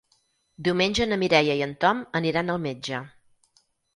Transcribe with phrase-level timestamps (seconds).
[0.67, 3.05] Diumenge na Mireia i en Tom aniran al metge.